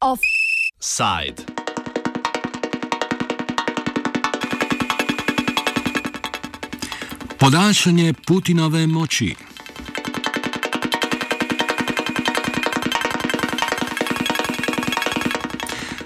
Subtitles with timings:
[0.00, 1.42] Offside.
[7.38, 9.34] Podaljšanje Putinove moči.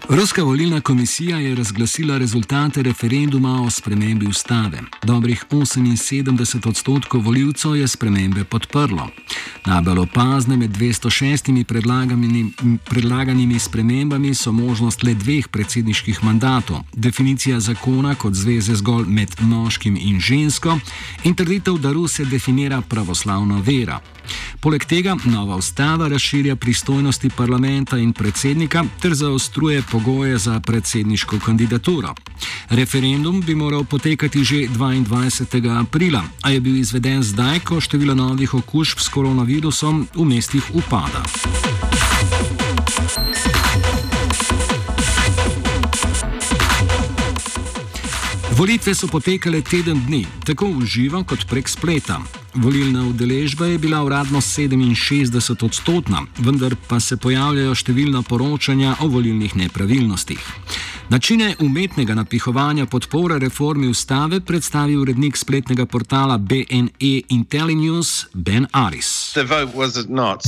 [0.08, 4.80] Ruska volilna komisija je razglasila rezultate referenduma o spremembi ustave.
[5.02, 9.08] Dobrih 78 odstotkov voljivcev je spremembe podprlo.
[9.64, 12.52] Najbolj opazne med 206 predlaganimi,
[12.84, 19.96] predlaganimi spremembami so možnost le dveh predsedniških mandatov, definicija zakona kot zveze zgolj med moškim
[20.00, 20.78] in žensko
[21.24, 24.00] in trditev, da Rusija definira pravoslavna vera.
[24.60, 32.14] Poleg tega nova ustava razširja pristojnosti parlamenta in predsednika ter zaostruje pogoje za predsedniško kandidaturo.
[32.68, 35.80] Referendum bi moral potekati že 22.
[35.80, 41.22] aprila, a je bil izveden zdaj, ko število novih okužb s koronavirusom v mestih upada.
[48.52, 52.20] Volitve so potekale teden dni, tako v živo kot prek spleta.
[52.56, 59.56] Volilna udeležba je bila uradno 67 odstotna, vendar pa se pojavljajo številna poročanja o volilnih
[59.60, 60.40] nepravilnostih.
[61.12, 69.32] Načine umetnega napihovanja podpore reformi ustave predstavi urednik spletnega portala BNE IntelliNews Ben Aris.
[69.34, 70.42] The vote was not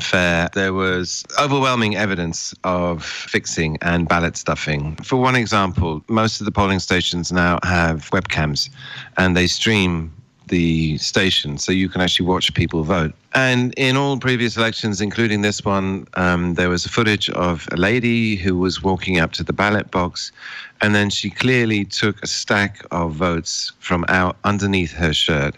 [0.00, 0.48] fair.
[0.54, 4.96] There was overwhelming evidence of fixing and ballot stuffing.
[5.04, 8.70] For one example, most of the polling stations now have webcams
[9.16, 10.12] and they stream
[10.48, 13.12] the station so you can actually watch people vote.
[13.34, 18.36] And in all previous elections, including this one, um, there was footage of a lady
[18.36, 20.32] who was walking up to the ballot box,
[20.80, 25.56] and then she clearly took a stack of votes from out underneath her shirt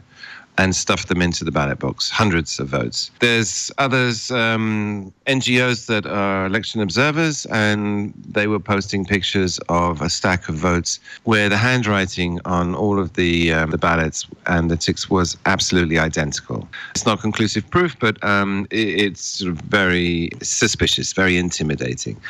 [0.61, 3.11] and stuffed them into the ballot box, hundreds of votes.
[3.21, 10.11] There's others, um, NGOs that are election observers, and they were posting pictures of a
[10.11, 14.77] stack of votes where the handwriting on all of the um, the ballots and the
[14.77, 16.69] ticks was absolutely identical.
[16.95, 22.21] It's not conclusive proof, but um, it, it's very suspicious, very intimidating.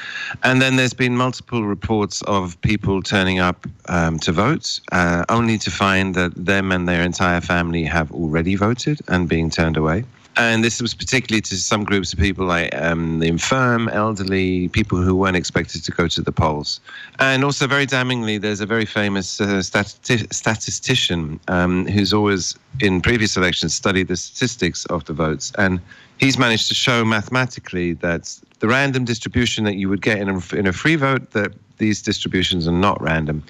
[0.44, 5.58] And then there's been multiple reports of people turning up um, to vote, uh, only
[5.58, 10.04] to find that them and their entire family have already voted and being turned away.
[10.36, 14.98] And this was particularly to some groups of people like um, the infirm, elderly, people
[14.98, 16.80] who weren't expected to go to the polls.
[17.18, 23.00] And also, very damningly, there's a very famous uh, stati- statistician um, who's always, in
[23.00, 25.52] previous elections, studied the statistics of the votes.
[25.58, 25.80] And
[26.18, 30.54] he's managed to show mathematically that the random distribution that you would get in a,
[30.54, 33.42] in a free vote, that these distributions are not random.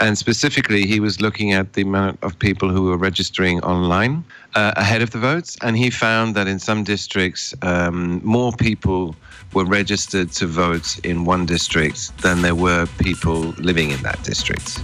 [0.00, 4.24] And specifically, he was looking at the amount of people who were registering online
[4.56, 5.56] uh, ahead of the votes.
[5.62, 9.14] And he found that in some districts, um, more people
[9.52, 14.80] were registered to vote in one district than there were people living in that district.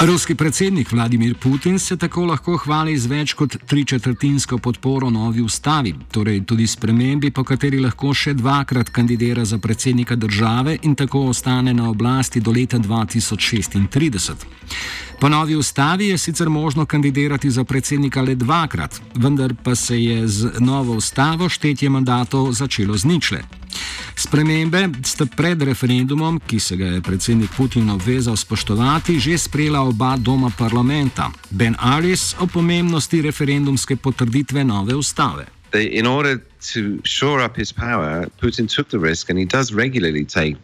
[0.00, 5.90] Ruski predsednik Vladimir Putin se tako lahko hvali z več kot tričetrtinsko podporo novi ustavi,
[6.14, 11.74] torej tudi spremembi, po kateri lahko še dvakrat kandidira za predsednika države in tako ostane
[11.74, 14.46] na oblasti do leta 2036.
[15.18, 20.28] Po novi ustavi je sicer možno kandidirati za predsednika le dvakrat, vendar pa se je
[20.28, 23.42] z novo ustavo štetje mandatov začelo z ničle.
[24.18, 30.16] Spremembe sta pred referendumom, ki se ga je predsednik Putin obvezal spoštovati, že sprejela oba
[30.16, 31.30] doma parlamenta.
[31.50, 35.46] Ben Aris o pomembnosti referendumske potrditve nove ustave.
[35.74, 36.40] In order
[36.72, 40.56] to shore up his power, Putin took the risk, and he does regularly take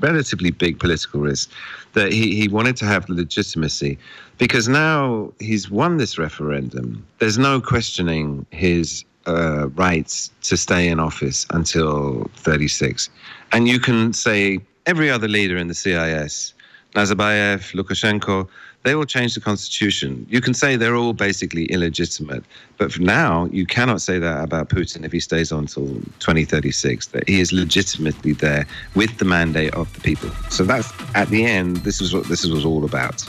[0.00, 1.52] relatively big political risks,
[1.94, 3.98] that he, he wanted to have legitimacy.
[4.38, 11.00] Because now he's won this referendum, there's no questioning his uh, rights to stay in
[11.00, 13.08] office until 36.
[13.52, 16.54] And you can say every other leader in the CIS,
[16.94, 18.48] Nazarbayev, Lukashenko,
[18.82, 20.26] they will change the constitution.
[20.28, 22.44] You can say they're all basically illegitimate.
[22.78, 25.86] But for now, you cannot say that about Putin if he stays on until
[26.18, 30.30] 2036, that he is legitimately there with the mandate of the people.
[30.50, 33.24] So that's, at the end, this is what this was all about.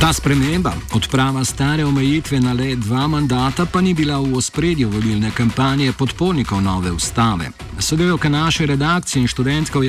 [0.00, 5.30] Ta sprememba, odprava stare omejitve na le dva mandata, pa ni bila v ospredju volilne
[5.32, 7.48] kampanje podpornikov nove ustave.
[7.80, 9.84] Sodelovka naše redakcije in študentka v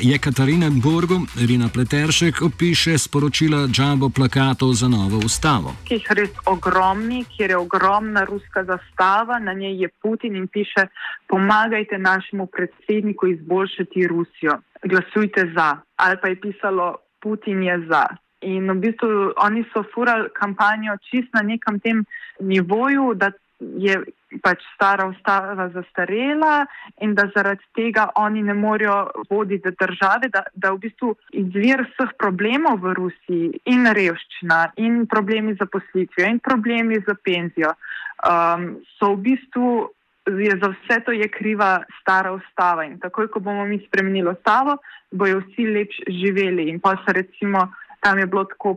[0.00, 1.18] Jekaterinburgu,
[1.48, 5.76] Rina Pleteršek, opiše sporočila džambo plakatov za novo ustavo.
[5.84, 10.88] Ki jih res ogromni, kjer je ogromna ruska zastava, na njej je Putin in piše:
[11.28, 14.58] Pomagajte našemu predsedniku izboljšati Rusijo,
[14.88, 15.76] glasujte za.
[15.96, 18.23] Ali pa je pisalo Putin je za.
[18.44, 22.04] In v bistvu oni so furali kampanjo čist na nekem tem
[22.40, 23.96] nivoju, da je
[24.42, 26.64] pač stara ustava zastarela
[27.00, 32.14] in da zaradi tega oni ne morejo voditi države, da, da v bistvu izvir vseh
[32.18, 39.14] problemov v Rusiji in revščina in problemi z poslitvijo in problemi z penzijo um, so
[39.14, 39.74] v bistvu.
[40.24, 44.78] Je za vse to je kriva stara ustava in takoj, ko bomo mi spremenili ustavo,
[45.12, 46.64] bojo vsi lepše živeli.
[46.72, 47.66] In pa se recimo
[48.04, 48.70] tam je bilo tako,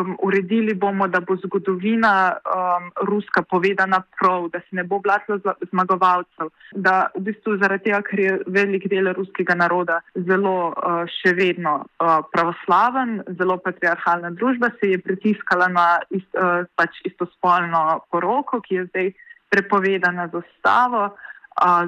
[0.00, 5.38] um, uredili bomo, da bo zgodovina um, ruska povedana prav, da se ne bo blatilo
[5.70, 11.34] zmagovalcev, da v bistvu zaradi tega, ker je velik del ruskega naroda zelo uh, še
[11.34, 18.62] vedno uh, pravoslaven, zelo patriarhalna družba, se je pritiskala na ist, uh, pač istospolno poroko,
[18.62, 19.10] ki je zdaj
[19.50, 21.08] prepovedana z ustavo.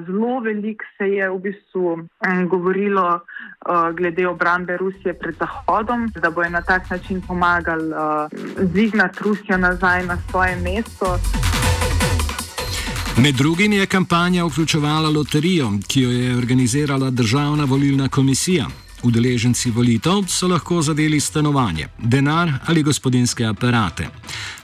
[0.05, 2.07] Zelo veliko se je v bistvu
[2.49, 3.19] govorilo
[3.97, 7.93] glede obrambe Rusije pred Zahodom, da bojo na tak način pomagali
[8.73, 11.17] zignati Rusijo nazaj na svoje mesto.
[13.17, 18.65] Med drugim je kampanja vključevala loterijo, ki jo je organizirala Državna volilna komisija.
[19.03, 24.07] Udeleženci volitev so lahko zadeli stanovanje, denar ali gospodinske aparate.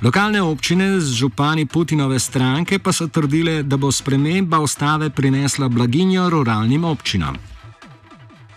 [0.02, 6.30] Lokalne občine z župani Putinove stranke pa so trdile, da bo sprememba ustave prinesla blaginjo
[6.30, 7.36] ruralnim občinam.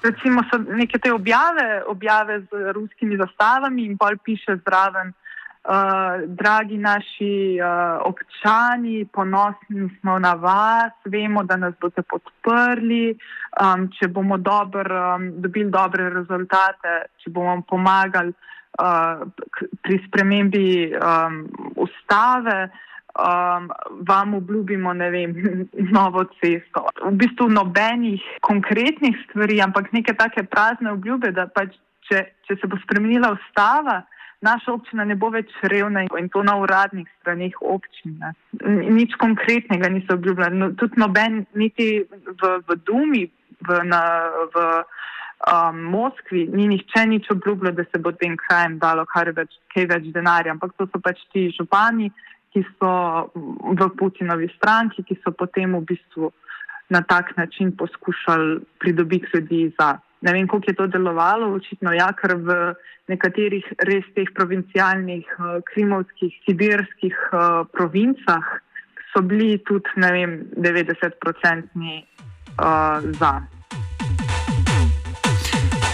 [0.02, 5.12] Recimo so neke te objave, objave z ruskimi zastavami in pol piše zraven.
[5.60, 13.12] Uh, dragi naši uh, občani, ponosni smo na vas, vemo, da nas boste podprli.
[13.60, 19.20] Um, če bomo dober, um, dobili dobre rezultate, če bomo pomagali uh,
[19.84, 21.42] pri spremembi um,
[21.76, 22.70] ustave,
[23.20, 23.68] um,
[24.08, 25.34] vam obljubimo vem,
[25.96, 26.86] novo cesto.
[27.04, 31.76] V bistvu nobenih konkretnih stvari, ampak neke take prazne obljube, da pač,
[32.08, 34.00] če, če se bo spremenila ustava
[34.40, 38.32] naša občina ne bo več revna in to na uradnih stranih občine.
[38.88, 40.56] Nič konkretnega niso obljubljali.
[40.56, 43.26] No, tudi noben, niti v, v Dumi,
[43.68, 44.02] v, na,
[44.54, 44.64] v
[45.44, 49.88] um, Moskvi, ni nihče nič obljubljal, da se bo tem krajem dalo kar več, kaj
[49.92, 50.56] več denarja.
[50.56, 52.10] Ampak to so pač ti župani,
[52.50, 52.92] ki so
[53.36, 56.32] v Putinovi stranki, ki so potem v bistvu
[56.90, 59.98] na tak način poskušali pridobiti ljudi za.
[60.20, 62.56] Ne vem, kako je to delovalo, očitno ja, ker v
[63.08, 68.44] nekaterih res teh provincialnih, uh, krimovskih, sibirskih uh, provincah
[69.12, 72.04] so bili tudi, ne vem, 90-odstotni
[72.60, 73.32] uh, za.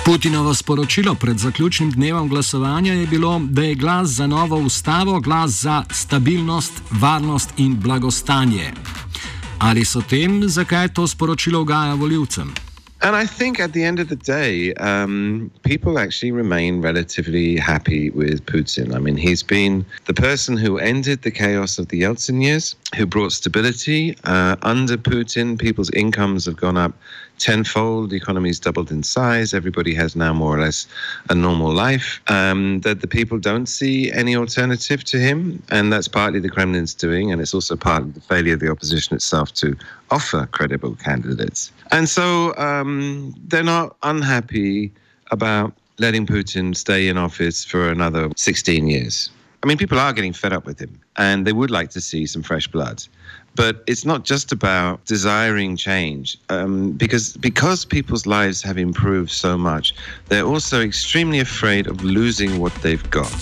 [0.07, 5.51] Putinovo sporočilo pred zaključnim dnevom glasovanja je bilo, da je glas za novo ustavo glas
[5.51, 8.71] za stabilnost, varnost in blagostanje.
[9.59, 12.66] Ali so tem, zakaj to sporočilo ugaja voljivcem?
[13.07, 18.11] And I think at the end of the day, um, people actually remain relatively happy
[18.11, 18.97] with Putin.
[18.97, 23.07] I mean, he's been the person who ended the chaos of the Yeltsin years, who
[23.07, 24.17] brought stability.
[24.25, 26.95] Uh, under Putin, people's incomes have gone up
[27.39, 28.11] tenfold.
[28.11, 29.55] The economy's doubled in size.
[29.55, 30.87] Everybody has now more or less
[31.31, 32.21] a normal life.
[32.29, 36.95] Um, that the people don't see any alternative to him, and that's partly the Kremlin's
[36.95, 39.77] doing, and it's also partly the failure of the opposition itself to
[40.11, 41.73] offer credible candidates.
[41.91, 44.93] And so um, they're not unhappy
[45.31, 49.31] about letting Putin stay in office for another 16 years.
[49.67, 52.25] I mean, people are getting fed up with him, and they would like to see
[52.25, 53.03] some fresh blood.
[53.57, 59.59] But it's not just about desiring change, um, because because people's lives have improved so
[59.59, 59.93] much,
[60.29, 63.35] they're also extremely afraid of losing what they've got.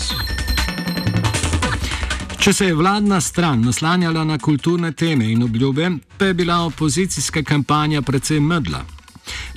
[2.41, 7.43] Če se je vladna stran naslanjala na kulturne teme in obljube, pa je bila opozicijska
[7.43, 8.94] kampanja precej medla.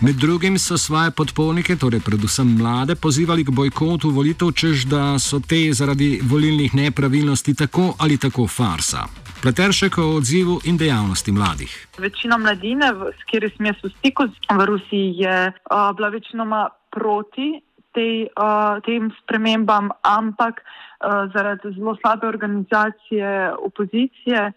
[0.02, 5.40] Med drugim so svoje podpornike, torej predvsem mlade, pozivali k bojkotu volitev, čež da so
[5.40, 9.08] te zaradi volilnih nepravilnosti tako ali tako farsa.
[9.42, 11.88] Pleteršek o odzivu in dejavnosti mladih.
[11.98, 17.62] Večina mladine, s katero sem jaz v stiku v Rusiji, je uh, bila večinoma proti
[17.94, 24.52] tej, uh, tem spremembam, ampak uh, zaradi zelo slabe organizacije opozicije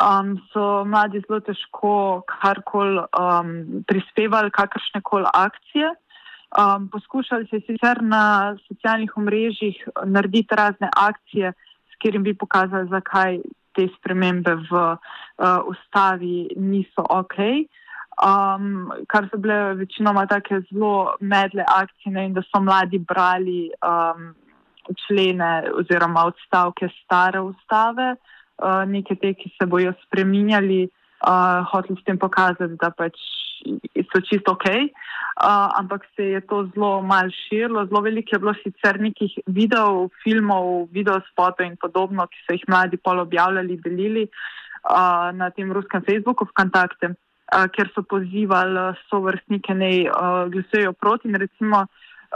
[0.00, 5.94] um, so mladi zelo težko karkoli um, prispevali, kakršne koli akcije.
[6.54, 11.52] Um, poskušali so sicer na socialnih omrežjih narediti razne akcije,
[11.90, 13.40] s katerimi bi pokazali, zakaj
[13.74, 14.98] te spremembe v uh,
[15.66, 17.34] ustavi niso ok.
[18.22, 24.34] Um, kar so bile večinoma take zelo medle akcije in da so mladi brali um,
[24.94, 28.14] člene oziroma odstavke stare ustave,
[28.86, 30.84] neke te, ki se bojo spreminjali
[31.26, 33.18] uh, hoteli s tem pokazati, da pač
[34.12, 37.86] so čisto ok, uh, ampak se je to zelo mal širilo.
[37.86, 43.00] Zelo veliko je bilo sicer nekih videov, filmov, videospotov in podobno, ki so jih mladi
[43.00, 49.22] pol objavljali, delili uh, na tem ruskem Facebooku v kontakte, uh, kjer so pozivali so
[49.24, 51.32] vrstnike naj uh, glasujejo proti.
[51.32, 51.86] In recimo,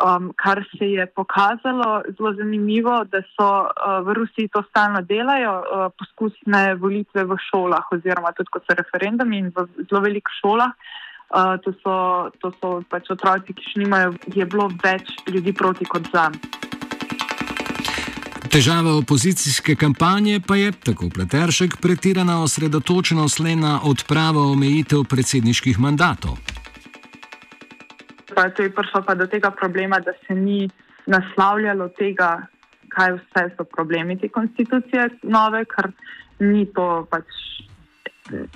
[0.05, 5.55] um, kar se je pokazalo zelo zanimivo, da so uh, v Rusiji to stalno delajo,
[5.61, 10.73] uh, poskusne volitve v šolah oziroma tudi kot so referendumi in v zelo velikih šolah.
[11.29, 11.95] Uh, to so,
[12.41, 16.31] to so pač otroci, ki še nimajo, je bilo več ljudi proti kot za.
[18.49, 26.41] Težava opozicijske kampanje pa je, tako pleteršek, pretirana osredotočenost le na odpravo omejitev predsedniških mandatov
[28.39, 30.71] pa to je prišlo pa do tega problema, da se ni
[31.11, 32.47] naslavljalo tega,
[32.89, 35.91] kaj vse so problemi te konstitucije nove, ker
[36.39, 37.27] ni to pač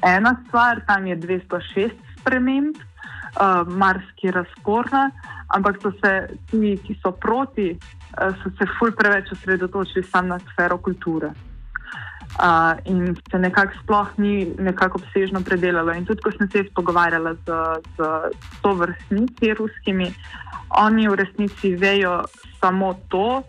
[0.07, 5.09] ena stvar, tam je 206 sprememb, uh, marski razporna,
[5.51, 6.13] ampak so se
[6.51, 11.33] ti, ki so proti, uh, so se ful preveč osredotočili samo na sfero kulture
[12.39, 15.93] uh, in se nekako sploh ni nekako obsežno predelalo.
[15.93, 17.59] In tudi, ko sem se jaz pogovarjala z,
[17.97, 18.09] z
[18.63, 20.13] to vrstnici ruskimi,
[20.81, 22.23] oni v resnici vejo
[22.61, 23.43] samo to,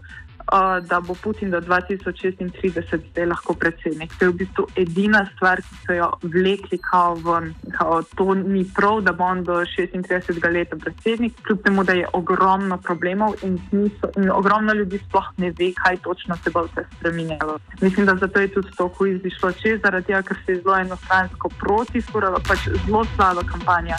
[0.81, 4.11] da bo Putin do 2036 zdaj lahko predsednik.
[4.19, 7.53] To je v bistvu edina stvar, ki so jo vlekli kao ven.
[7.77, 12.07] Kao, to ni prav, da bo on do 36 let predsednik, kljub temu, da je
[12.13, 16.85] ogromno problemov in, niso, in ogromno ljudi sploh ne ve, kaj točno se bo vse
[16.97, 17.57] spremenilo.
[17.81, 20.77] Mislim, da zato je tudi to, je izšlo čez, zaradi tega, ker se je zelo
[20.77, 23.97] enostransko proti, skoraj pač zelo slaba kampanja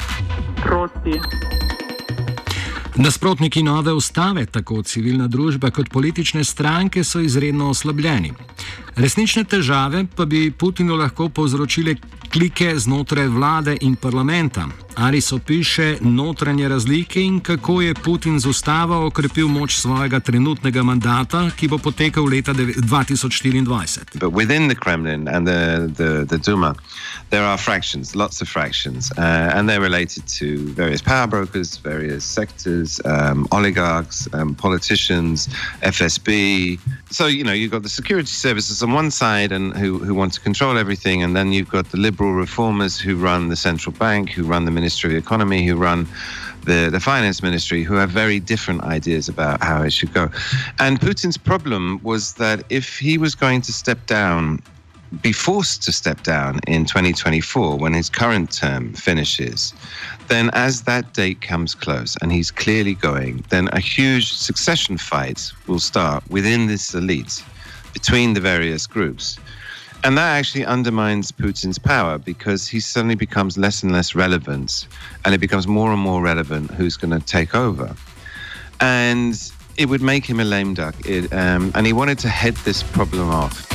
[0.62, 1.20] proti.
[2.96, 8.32] Nasprotniki nove ustave, tako civilna družba kot politične stranke, so izredno oslabljeni.
[8.96, 11.96] Resnične težave pa bi Putinu lahko povzročile
[12.32, 14.68] klike znotraj vlade in parlamenta.
[14.96, 20.82] Ali so piše notranje razlike in kako je Putin z ustavo okrepil moč svojega trenutnega
[20.82, 24.18] mandata, ki bo potekal leta 2024.
[24.20, 26.74] But within the Kremlin and the, the, the Duma,
[27.30, 32.24] there are fractions, lots of fractions, uh, and they're related to various power brokers, various
[32.24, 35.48] sectors, um, oligarchs, um, politicians,
[35.82, 36.78] FSB.
[37.10, 40.32] So, you know, you've got the security services on one side and who, who want
[40.34, 44.30] to control everything, and then you've got the liberal reformers who run the central bank,
[44.30, 46.06] who run the Ministry of Economy, who run
[46.66, 50.28] the, the finance ministry, who have very different ideas about how it should go.
[50.78, 54.60] And Putin's problem was that if he was going to step down,
[55.22, 59.72] be forced to step down in 2024 when his current term finishes,
[60.28, 65.50] then as that date comes close and he's clearly going, then a huge succession fight
[65.66, 67.42] will start within this elite
[67.94, 69.38] between the various groups.
[70.04, 74.86] And that actually undermines Putin's power because he suddenly becomes less and less relevant,
[75.24, 77.96] and it becomes more and more relevant who's going to take over.
[78.80, 79.34] And
[79.78, 80.94] it would make him a lame duck.
[81.06, 83.66] It, um, and he wanted to head this problem off.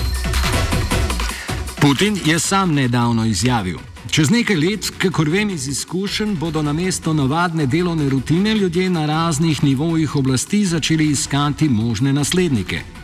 [1.82, 3.80] Putin je sam nedavno izjavil.
[4.12, 9.06] Čez nekaj let, kakor vem iz izkušenj, bodo na mesto navadne delovne rutine ljudje na
[9.06, 12.99] raznih nivojih oblasti začeli iskati možne naslednike.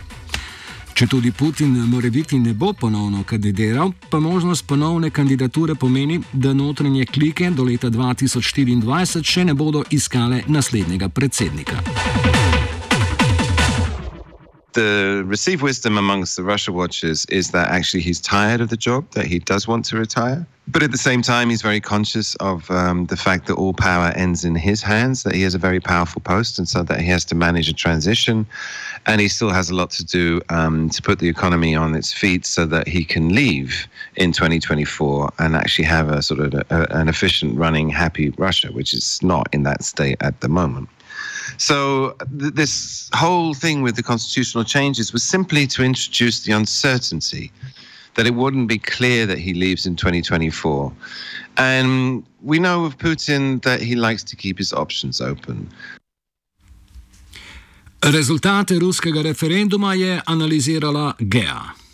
[0.95, 6.53] Če tudi Putin more biti ne bo ponovno kandidiral, pa možnost ponovne kandidature pomeni, da
[6.53, 12.74] notranje klike do leta 2024 še ne bodo iskale naslednjega predsednika.
[14.75, 19.09] The received wisdom amongst the Russia watchers is that actually he's tired of the job,
[19.11, 20.45] that he does want to retire.
[20.67, 24.11] But at the same time, he's very conscious of um, the fact that all power
[24.15, 27.07] ends in his hands, that he has a very powerful post, and so that he
[27.07, 28.47] has to manage a transition.
[29.05, 32.11] And he still has a lot to do um, to put the economy on its
[32.11, 36.65] feet so that he can leave in 2024 and actually have a sort of a,
[36.71, 40.89] a, an efficient, running, happy Russia, which is not in that state at the moment.
[41.57, 47.51] So th- this whole thing with the constitutional changes was simply to introduce the uncertainty
[48.15, 50.91] that it wouldn't be clear that he leaves in 2024.
[51.57, 55.69] And we know of Putin that he likes to keep his options open.
[58.01, 61.84] Rezultate ruskega referenduma je analizirala GEA.